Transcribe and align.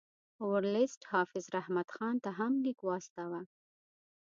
ورلسټ 0.49 1.01
حافظ 1.11 1.45
رحمت 1.57 1.87
خان 1.95 2.15
ته 2.23 2.29
هم 2.37 2.51
لیک 2.65 2.79
واستاوه. 2.83 3.41